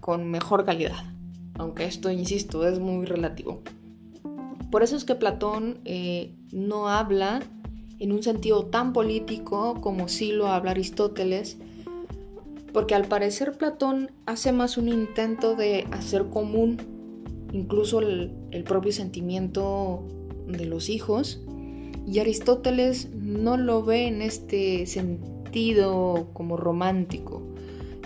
[0.00, 1.04] con mejor calidad.
[1.54, 3.62] Aunque esto, insisto, es muy relativo.
[4.70, 7.42] Por eso es que Platón eh, no habla
[7.98, 11.56] en un sentido tan político como sí lo habla Aristóteles,
[12.76, 16.76] porque al parecer Platón hace más un intento de hacer común
[17.50, 18.34] incluso el,
[18.66, 20.04] propio sentimiento
[20.46, 21.42] de los hijos,
[22.06, 27.42] y Aristóteles no lo ve en este sentido como romántico.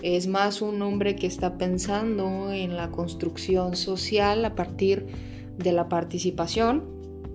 [0.03, 5.09] Es más un hombre que está pensando en la construcción social a partir
[5.59, 6.85] de la participación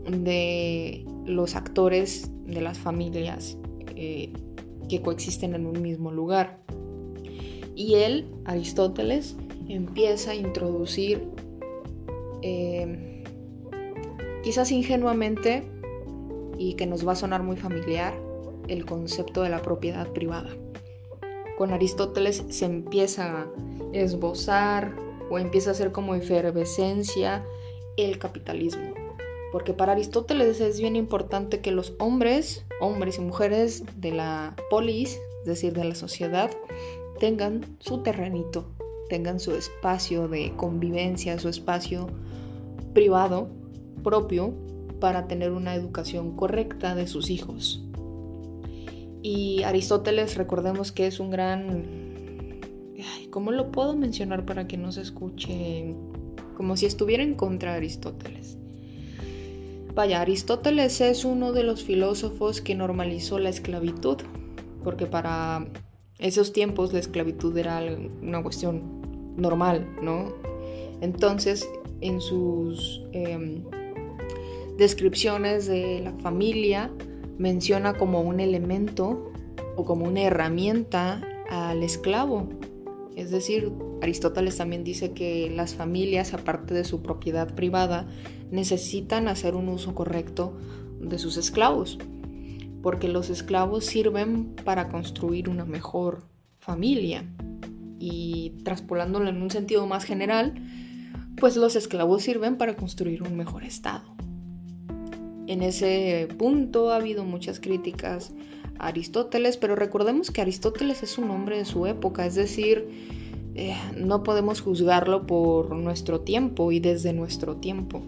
[0.09, 3.57] de los actores de las familias
[3.97, 4.31] eh,
[4.87, 6.63] que coexisten en un mismo lugar.
[7.75, 9.35] Y él, Aristóteles,
[9.67, 11.27] empieza a introducir,
[12.41, 13.23] eh,
[14.43, 15.63] quizás ingenuamente,
[16.57, 18.13] y que nos va a sonar muy familiar,
[18.67, 20.49] el concepto de la propiedad privada.
[21.57, 23.47] Con Aristóteles se empieza a
[23.93, 24.95] esbozar
[25.29, 27.45] o empieza a ser como efervescencia
[27.97, 28.93] el capitalismo.
[29.51, 35.19] Porque para Aristóteles es bien importante que los hombres, hombres y mujeres de la polis,
[35.41, 36.51] es decir, de la sociedad,
[37.19, 38.71] tengan su terrenito,
[39.09, 42.07] tengan su espacio de convivencia, su espacio
[42.93, 43.49] privado
[44.03, 44.53] propio
[44.99, 47.83] para tener una educación correcta de sus hijos.
[49.21, 52.05] Y Aristóteles, recordemos que es un gran...
[53.29, 55.93] ¿Cómo lo puedo mencionar para que no se escuche
[56.55, 58.57] como si estuviera en contra de Aristóteles?
[59.93, 64.17] Vaya, Aristóteles es uno de los filósofos que normalizó la esclavitud,
[64.83, 65.67] porque para
[66.19, 67.81] esos tiempos la esclavitud era
[68.21, 70.33] una cuestión normal, ¿no?
[71.01, 71.67] Entonces,
[72.01, 73.63] en sus em,
[74.77, 76.91] descripciones de la familia,
[77.37, 79.31] menciona como un elemento
[79.75, 82.47] o como una herramienta al esclavo.
[83.15, 88.07] Es decir, Aristóteles también dice que las familias, aparte de su propiedad privada,
[88.51, 90.57] necesitan hacer un uso correcto
[90.99, 91.97] de sus esclavos
[92.85, 96.21] porque los esclavos sirven para construir una mejor
[96.59, 97.25] familia.
[97.97, 100.53] Y traspolándolo en un sentido más general,
[101.35, 104.15] pues los esclavos sirven para construir un mejor estado.
[105.47, 108.35] En ese punto ha habido muchas críticas
[108.77, 112.87] a Aristóteles, pero recordemos que Aristóteles es un hombre de su época, es decir,
[113.55, 118.03] eh, no podemos juzgarlo por nuestro tiempo y desde nuestro tiempo.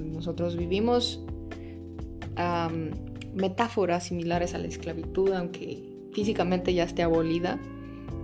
[0.00, 1.22] Nosotros vivimos
[3.34, 7.60] metáforas similares a la esclavitud, aunque físicamente ya esté abolida,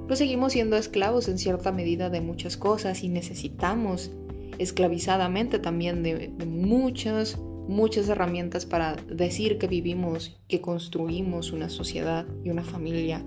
[0.06, 4.10] pues seguimos siendo esclavos en cierta medida de muchas cosas y necesitamos
[4.58, 12.50] esclavizadamente también de, muchas, muchas herramientas para decir que vivimos, que construimos una sociedad y
[12.50, 13.24] una familia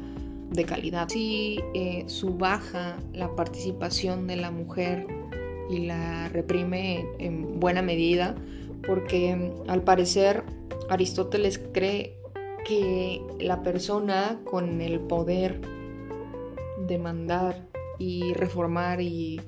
[0.51, 1.09] de calidad.
[1.09, 5.07] Si eh, subaja la participación de la mujer
[5.69, 8.35] y la reprime en buena medida,
[8.85, 10.43] porque al parecer
[10.89, 12.17] Aristóteles cree
[12.65, 15.61] que la persona con el poder
[16.87, 17.67] de mandar
[17.99, 19.41] y reformar y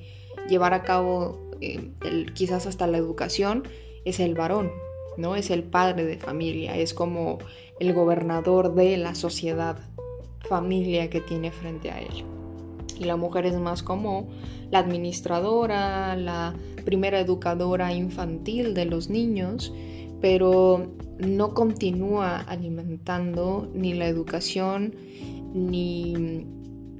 [0.49, 1.91] llevar a cabo eh,
[2.33, 3.63] quizás hasta la educación
[4.03, 4.71] es el varón,
[5.17, 5.35] ¿no?
[5.35, 7.39] Es el padre de familia, es como
[7.79, 9.77] el gobernador de la sociedad,
[10.47, 12.23] familia que tiene frente a él.
[12.97, 14.29] Y la mujer es más como
[14.71, 16.53] la administradora, la
[16.85, 19.73] primera educadora infantil de los niños,
[20.21, 24.95] pero no continúa alimentando ni la educación
[25.53, 26.45] ni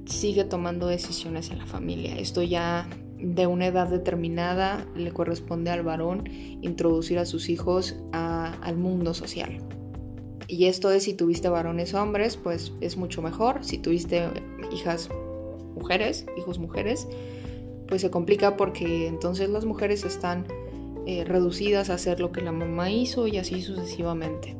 [0.06, 2.16] sigue tomando decisiones en la familia.
[2.16, 2.88] Esto ya
[3.18, 6.24] de una edad determinada le corresponde al varón
[6.62, 9.58] introducir a sus hijos al mundo social.
[10.48, 13.64] Y esto es si tuviste varones hombres, pues es mucho mejor.
[13.64, 14.28] Si tuviste
[14.72, 15.08] hijas
[15.74, 17.08] mujeres, hijos mujeres,
[17.88, 20.46] pues se complica porque entonces las mujeres están
[21.06, 24.56] eh, reducidas a hacer lo que la mamá hizo y así sucesivamente.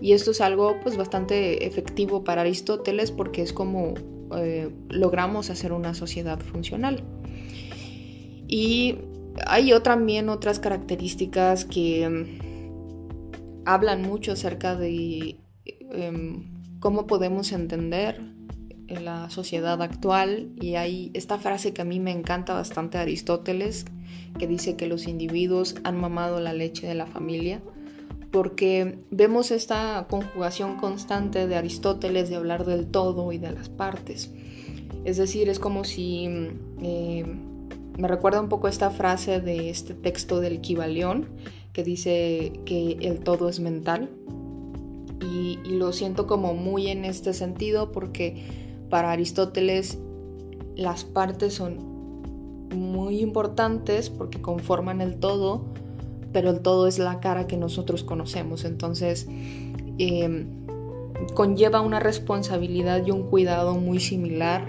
[0.00, 3.94] Y esto es algo pues bastante efectivo para Aristóteles porque es como
[4.36, 7.04] eh, logramos hacer una sociedad funcional.
[8.48, 8.98] Y
[9.46, 18.20] hay también otras características que mm, hablan mucho acerca de em, cómo podemos entender
[18.88, 23.84] la sociedad actual y hay esta frase que a mí me encanta bastante de Aristóteles
[24.38, 27.60] que dice que los individuos han mamado la leche de la familia
[28.30, 34.30] porque vemos esta conjugación constante de Aristóteles de hablar del todo y de las partes.
[35.04, 36.28] Es decir, es como si
[36.82, 37.24] eh,
[37.96, 41.28] me recuerda un poco esta frase de este texto del Kibalión
[41.72, 44.10] que dice que el todo es mental.
[45.22, 49.98] Y lo siento como muy en este sentido porque para Aristóteles
[50.76, 51.96] las partes son
[52.74, 55.64] muy importantes porque conforman el todo,
[56.32, 58.64] pero el todo es la cara que nosotros conocemos.
[58.64, 59.26] Entonces,
[59.98, 60.46] em,
[61.34, 64.66] conlleva una responsabilidad y un cuidado muy similar,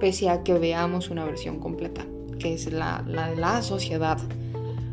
[0.00, 2.04] pese a que veamos una versión completa,
[2.38, 4.18] que es la, la de la sociedad.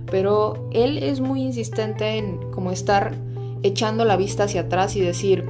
[0.10, 3.14] Pero él es muy insistente en como estar
[3.64, 5.44] echando la vista hacia atrás y decir,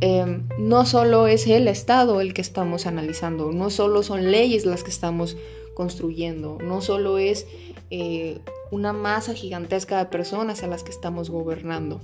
[0.00, 4.82] em, no solo es el Estado el que estamos analizando, no solo son leyes las
[4.82, 5.36] que estamos
[5.74, 7.46] construyendo, no solo es
[7.90, 8.40] eh,
[8.70, 12.00] una masa gigantesca de personas a las que estamos gobernando,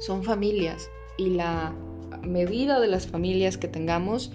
[0.00, 1.74] son familias y la
[2.22, 4.32] medida de las familias que tengamos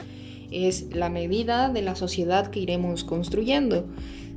[0.52, 3.86] es la medida de la sociedad que iremos construyendo.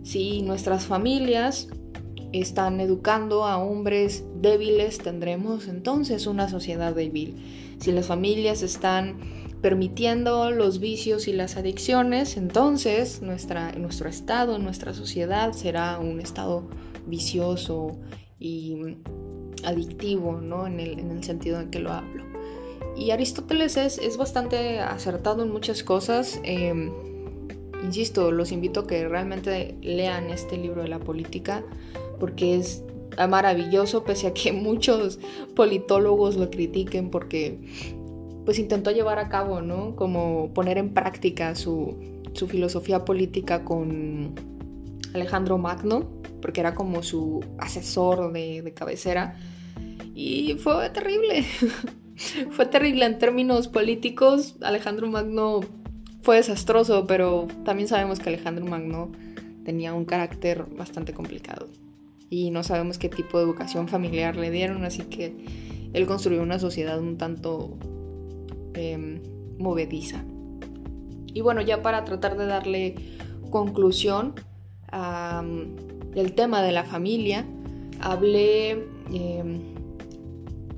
[0.02, 1.68] Si nuestras familias
[2.32, 7.71] están educando a hombres débiles, tendremos entonces una sociedad débil.
[7.82, 9.16] Si las familias están
[9.60, 16.68] permitiendo los vicios y las adicciones, entonces nuestra, nuestro estado, nuestra sociedad será un estado
[17.08, 17.98] vicioso
[18.38, 18.98] y
[19.64, 20.68] adictivo, ¿no?
[20.68, 22.24] En el, sentido en que lo hablo.
[22.96, 26.40] Y Aristóteles es, bastante acertado en muchas cosas.
[26.44, 26.92] Em,
[27.82, 31.64] insisto, los invito a que realmente lean este libro de la política
[32.20, 32.84] porque es
[33.28, 35.18] maravilloso, pese a que muchos
[35.54, 37.60] politólogos lo critiquen porque
[38.44, 39.94] pues intentó llevar a cabo, ¿no?
[39.94, 41.96] Como poner en práctica su,
[42.48, 44.34] filosofía política con
[45.14, 46.10] Alejandro Magno,
[46.40, 49.36] porque era como su asesor de cabecera.
[50.14, 51.44] Y fue terrible.
[52.50, 54.56] fue terrible en términos políticos.
[54.62, 55.60] Alejandro Magno
[56.22, 59.12] fue desastroso, pero también sabemos que Alejandro Magno
[59.64, 61.68] tenía un carácter bastante complicado.
[62.32, 65.36] Y no sabemos qué tipo de educación familiar le dieron, así que
[65.92, 67.76] él construyó una sociedad un tanto
[68.74, 69.20] Em,
[69.58, 70.24] movediza.
[71.34, 72.94] Y bueno, ya para tratar de darle
[73.50, 74.34] conclusión
[74.90, 77.46] al tema de la familia,
[78.00, 79.60] hablé, em,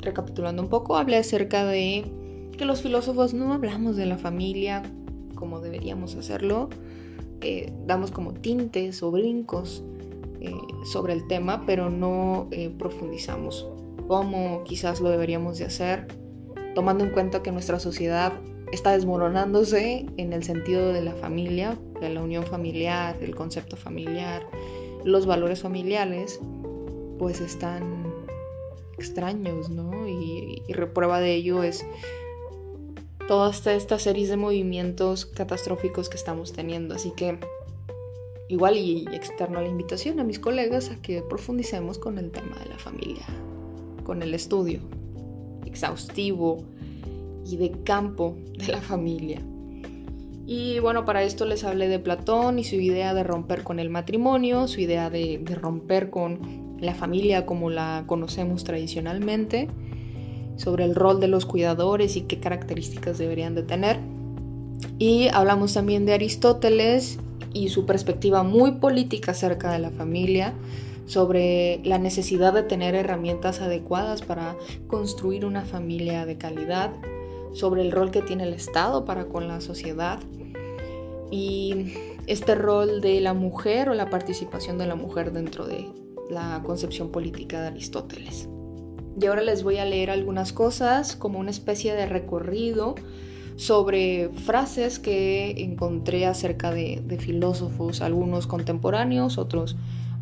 [0.01, 2.05] recapitulando un poco, hablé acerca de
[2.57, 4.83] que los filósofos no hablamos de la familia
[5.35, 6.69] como deberíamos hacerlo,
[7.41, 9.83] eh, damos como tintes o brincos
[10.45, 13.67] eh, sobre el tema, pero no eh, profundizamos
[14.07, 16.09] como quizás lo deberíamos de hacer
[16.75, 18.33] tomando en cuenta que nuestra sociedad
[18.73, 24.45] está desmoronándose en el sentido de la familia, de la unión familiar, el concepto familiar,
[25.05, 26.41] los valores familiares,
[27.19, 28.13] pues están
[28.99, 30.09] extraños, ¿no?
[30.09, 31.87] Y, y prueba de ello es
[33.29, 36.95] toda esta, esta serie de movimientos catastróficos que estamos teniendo.
[36.95, 37.39] Así que
[38.49, 42.71] igual y externo la invitación a mis colegas a que profundicemos con el tema de
[42.71, 43.25] la familia,
[44.05, 44.81] con el estudio
[45.67, 46.65] exhaustivo
[47.45, 49.41] y de campo de la familia.
[50.47, 53.89] Y bueno, para esto les hablé de Platón y su idea de romper con el
[53.89, 59.69] matrimonio, su idea de, romper con la familia como la conocemos tradicionalmente,
[60.57, 63.99] sobre el rol de los cuidadores y qué características deberían de tener.
[64.99, 67.19] Y hablamos también de Aristóteles
[67.55, 70.53] y su perspectiva muy política acerca de la familia,
[71.07, 76.93] sobre la necesidad de tener herramientas adecuadas para construir una familia de calidad,
[77.53, 80.19] sobre el rol que tiene el Estado para con la sociedad
[81.31, 81.95] y
[82.27, 85.89] este rol de la mujer o la participación de la mujer dentro de
[86.31, 88.49] la concepción política de Aristóteles.
[89.21, 92.97] Y ahora les voy a leer algunas cosas como una especie de recorrido
[93.57, 99.77] sobre frases que encontré acerca de, filósofos, algunos contemporáneos, otros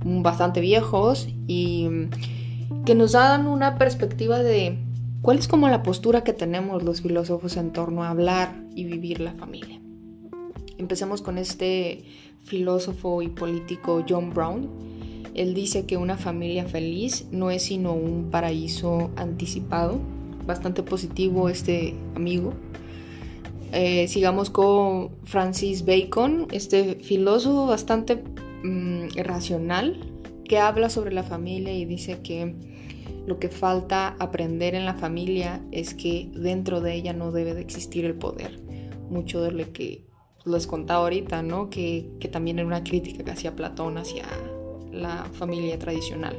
[0.05, 1.89] bastante viejos y
[2.85, 4.79] que nos dan una perspectiva de
[5.23, 9.21] cuál es como la postura que tenemos los filósofos en torno a hablar y vivir
[9.21, 9.81] la familia.
[10.79, 12.05] Empecemos con este
[12.43, 14.69] filósofo y político John Brown.
[15.35, 20.01] Él dice que una familia feliz no es sino un paraíso anticipado.
[20.45, 22.53] Bastante positivo este amigo.
[23.73, 28.23] Eh, sigamos con Francis Bacon, este filósofo bastante
[28.63, 29.97] Mm, racional
[30.45, 32.55] que habla sobre la familia y dice que
[33.27, 37.61] lo que falta aprender en la familia es que dentro de ella no debe de
[37.61, 38.61] existir el poder.
[39.11, 40.05] Mucho de lo que
[40.45, 41.71] les contaba ahorita, ¿no?
[41.71, 44.27] Que, también era una crítica que hacía Platón hacia
[44.93, 46.37] la familia tradicional.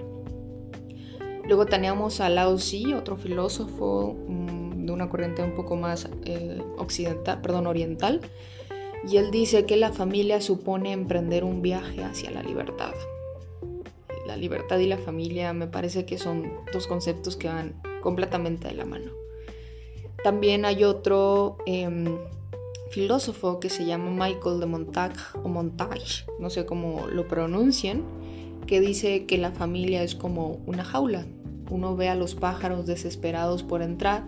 [1.45, 6.61] Luego teníamos a Lao Tzu, otro filósofo mm, de una corriente un poco más eh,
[6.77, 8.21] occidental, perdón, oriental,
[9.07, 12.93] y él dice que la familia supone emprender un viaje hacia la libertad
[14.25, 18.73] la libertad y la familia me parece que son dos conceptos que van completamente de
[18.73, 19.11] la mano.
[20.23, 22.17] También hay otro em,
[22.89, 28.03] filósofo que se llama Michael de Montague o Montage, no sé cómo lo pronuncian,
[28.65, 31.25] que dice que la familia es como una jaula.
[31.69, 34.23] Uno ve a los pájaros desesperados por entrar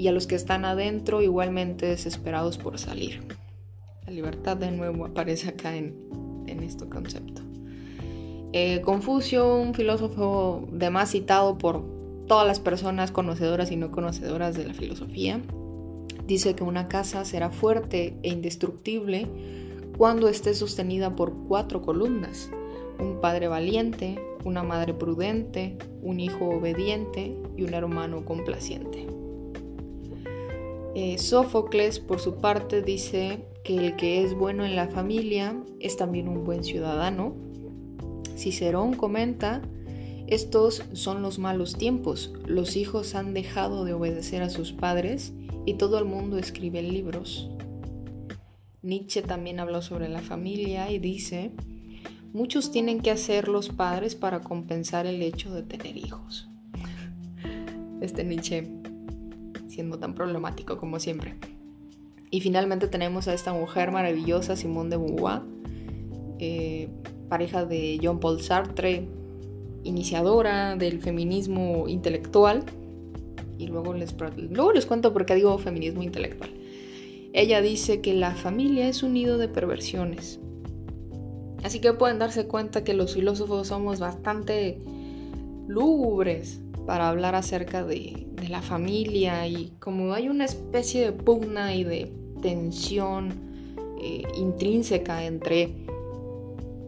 [0.00, 3.20] y a los que están adentro igualmente desesperados por salir.
[4.06, 5.94] La libertad de nuevo aparece acá en,
[6.46, 7.42] en este concepto.
[8.54, 11.84] Eh, Confucio, un filósofo de más citado por
[12.26, 15.38] todas las personas conocedoras y no conocedoras de la filosofía,
[16.26, 19.26] dice que una casa será fuerte e indestructible
[19.98, 22.50] cuando esté sostenida por cuatro columnas,
[22.98, 29.19] un padre valiente, una madre prudente, un hijo obediente y un hermano complaciente.
[30.94, 35.96] Eh, Sófocles, por su parte, dice que el que es bueno en la familia es
[35.96, 37.50] también un buen ciudadano
[38.40, 39.60] Cicerón comenta,
[40.26, 45.34] estos son los malos tiempos, los hijos han dejado de obedecer a sus padres
[45.66, 47.50] y todo el mundo escribe libros.
[48.80, 51.50] Nietzsche también habló sobre la familia y dice,
[52.32, 56.48] muchos tienen que hacer los padres para compensar el hecho de tener hijos.
[58.00, 58.79] Este Nietzsche
[59.80, 61.36] siendo tan problemático como siempre.
[62.30, 65.40] Y finalmente tenemos a esta mujer maravillosa, Simone de Beauvoir,
[66.38, 66.90] eh,
[67.30, 69.08] pareja de Jean Paul Sartre,
[69.82, 72.64] iniciadora del feminismo intelectual.
[73.56, 74.14] Y luego les,
[74.50, 76.50] luego les cuento por qué digo feminismo intelectual.
[77.32, 80.40] Ella dice que la familia es un nido de perversiones.
[81.62, 84.78] Así que pueden darse cuenta que los filósofos somos bastante
[85.68, 86.60] lúgubres
[86.90, 92.12] para hablar acerca de, la familia y como hay una especie de pugna y de
[92.42, 93.30] tensión
[94.02, 95.72] eh, intrínseca entre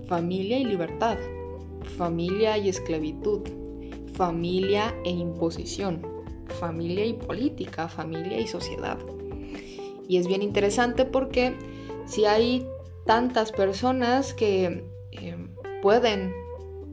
[0.09, 1.19] familia y libertad,
[1.97, 3.43] familia y esclavitud,
[4.15, 6.05] familia e imposición,
[6.59, 8.99] familia y política, familia y sociedad.
[10.09, 11.55] Y es bien interesante porque
[12.07, 12.67] si hay
[13.07, 15.37] tantas personas que eh,
[15.81, 16.33] pueden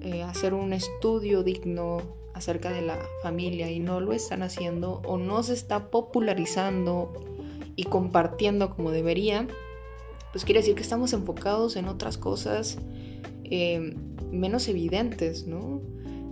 [0.02, 5.18] eh, hacer un estudio digno acerca de la familia y no lo están haciendo o
[5.18, 7.14] no se está popularizando
[7.76, 9.48] y compartiendo como debería,
[10.32, 12.78] pues quiere decir que estamos enfocados en otras cosas
[13.46, 13.96] eh,
[14.32, 15.82] menos evidentes, ¿no?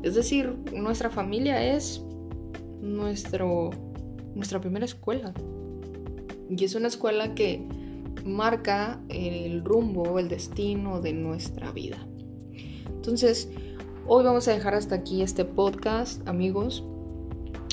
[0.04, 2.02] Es decir, nuestra familia es
[2.82, 3.72] nuestro,
[4.36, 5.34] nuestra primera escuela.
[6.50, 7.66] Y es una escuela que
[8.26, 11.98] marca el rumbo, el destino de nuestra vida.
[12.88, 13.50] Entonces,
[14.10, 16.84] hoy vamos a dejar hasta aquí este podcast, amigos.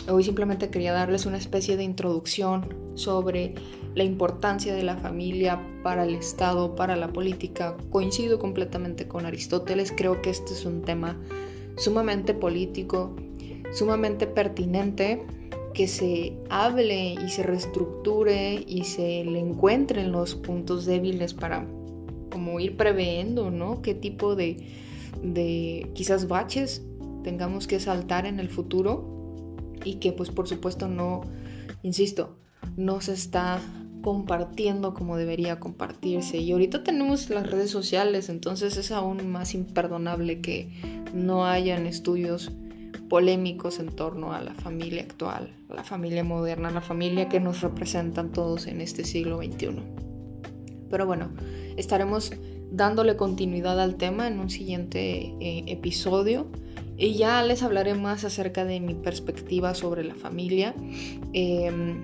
[0.08, 3.54] Hoy simplemente quería darles una especie de introducción sobre
[3.94, 7.76] la importancia de la familia para el Estado, para la política.
[7.90, 11.16] Coincido completamente con Aristóteles, creo que este es un tema
[11.76, 13.14] sumamente político,
[13.72, 15.24] sumamente pertinente,
[15.72, 21.66] que se hable y se reestructure y se le encuentren los puntos débiles para
[22.30, 23.82] como ir previendo, ¿no?
[23.82, 24.83] Qué tipo de,
[25.22, 26.82] de quizás baches
[27.22, 29.14] tengamos que saltar en el futuro
[29.84, 31.22] y que pues por supuesto no,
[31.82, 32.36] insisto,
[32.76, 33.60] no se está
[34.02, 36.36] compartiendo como debería compartirse.
[36.36, 40.70] Y ahorita tenemos las redes sociales, entonces es aún más imperdonable que
[41.14, 42.52] no hayan estudios
[43.08, 48.30] polémicos en torno a la familia actual, la familia moderna, la familia que nos representan
[48.30, 49.76] todos en este siglo XXI.
[50.90, 51.30] Pero bueno,
[51.76, 52.32] estaremos
[52.76, 56.46] dándole continuidad al tema en un siguiente eh, episodio
[56.96, 60.74] y ya les hablaré más acerca de mi perspectiva sobre la familia.
[61.32, 62.00] Em,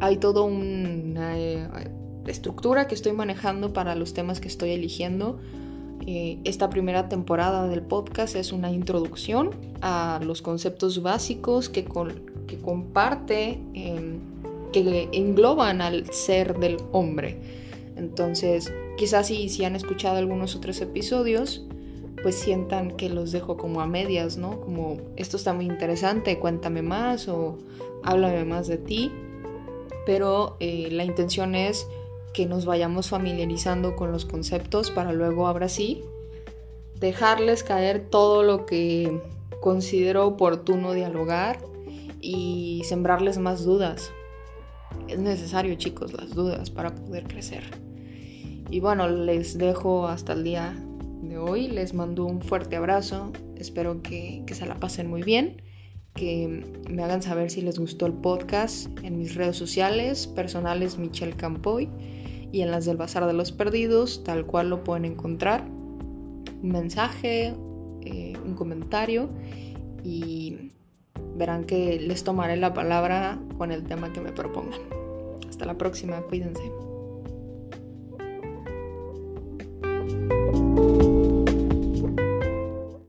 [0.00, 1.68] hay toda una eh,
[2.26, 5.38] estructura que estoy manejando para los temas que estoy eligiendo.
[6.04, 9.50] Eh, esta primera temporada del podcast es una introducción
[9.82, 11.84] a los conceptos básicos que,
[12.46, 14.18] que comparte, em,
[14.72, 17.38] que engloban al ser del hombre.
[17.96, 18.72] Entonces,
[19.02, 21.66] quizás si, si han escuchado algunos otros episodios,
[22.22, 24.60] pues sientan que los dejo como a medias, ¿no?
[24.60, 27.58] Como esto está muy interesante, cuéntame más o
[28.04, 29.10] háblame más de ti
[30.04, 31.86] pero eh, la intención es
[32.32, 36.02] que nos vayamos familiarizando con los conceptos para luego ahora sí
[36.98, 39.20] dejarles caer todo lo que
[39.60, 41.58] considero oportuno dialogar
[42.20, 44.12] y sembrarles más dudas.
[45.08, 47.64] Es necesario, chicos, las dudas para poder crecer.
[48.72, 50.74] Y bueno, les dejo hasta el día
[51.22, 51.68] de hoy.
[51.68, 53.30] Les mando un fuerte abrazo.
[53.56, 55.62] Espero que, que se la pasen muy bien
[56.14, 61.34] que me hagan saber si les gustó el podcast en mis redes sociales personales Michelle
[61.34, 61.88] Campoy
[62.52, 65.64] y en las del Bazar de los Perdidos, tal cual lo pueden encontrar.
[65.64, 67.54] Un mensaje,
[68.02, 69.30] eh, un comentario
[70.04, 70.72] y
[71.36, 74.80] verán que les tomaré la palabra con el tema que me propongan.
[75.48, 76.91] Hasta la próxima, cuídense.
[80.02, 80.91] Thank you.